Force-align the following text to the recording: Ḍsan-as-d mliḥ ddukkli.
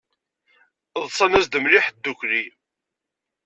Ḍsan-as-d 1.05 1.53
mliḥ 1.63 1.85
ddukkli. 1.91 2.43